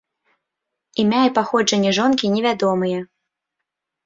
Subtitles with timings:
[1.03, 2.99] Імя і паходжанне жонкі невядомыя.